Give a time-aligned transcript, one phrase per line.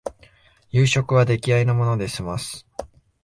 [0.71, 2.65] 夕食は出来合いのもので済ます